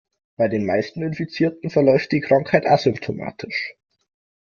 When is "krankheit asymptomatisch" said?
2.21-3.75